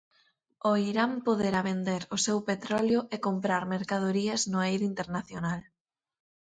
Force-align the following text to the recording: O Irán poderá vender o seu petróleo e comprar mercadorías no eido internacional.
O 0.69 0.71
Irán 0.91 1.11
poderá 1.27 1.61
vender 1.71 2.01
o 2.15 2.17
seu 2.25 2.37
petróleo 2.49 2.99
e 3.15 3.17
comprar 3.27 3.63
mercadorías 3.75 4.41
no 4.51 4.59
eido 4.69 4.85
internacional. 4.91 5.61